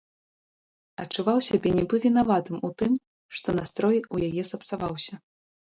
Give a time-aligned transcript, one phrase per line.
[1.03, 2.91] Адчуваў сябе нібы вінаватым у тым,
[3.39, 5.13] што настрой у яе сапсаваўся.